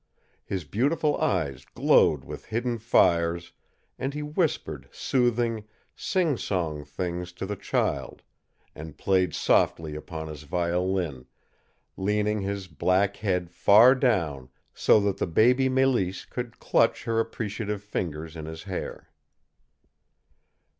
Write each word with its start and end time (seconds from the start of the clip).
His 0.43 0.63
beautiful 0.63 1.15
eyes 1.21 1.63
glowed 1.63 2.23
with 2.23 2.45
hidden 2.45 2.79
fires, 2.79 3.51
and 3.99 4.15
he 4.15 4.23
whispered 4.23 4.89
soothing, 4.91 5.65
singsong 5.95 6.85
things 6.87 7.31
to 7.33 7.45
the 7.45 7.55
child, 7.55 8.23
and 8.73 8.97
played 8.97 9.35
softly 9.35 9.95
upon 9.95 10.27
his 10.27 10.41
violin, 10.41 11.27
leaning 11.97 12.41
his 12.41 12.67
black 12.67 13.17
head 13.17 13.51
far 13.51 13.93
down 13.93 14.49
so 14.73 14.99
that 15.01 15.17
the 15.17 15.27
baby 15.27 15.69
Mélisse 15.69 16.27
could 16.27 16.57
clutch 16.57 17.03
her 17.03 17.19
appreciative 17.19 17.83
fingers 17.83 18.35
in 18.35 18.47
his 18.47 18.63
hair. 18.63 19.11